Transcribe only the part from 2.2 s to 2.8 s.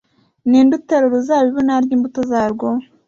zarwo?